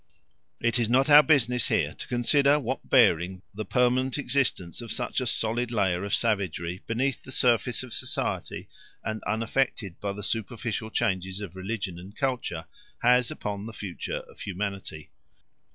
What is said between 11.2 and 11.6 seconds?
of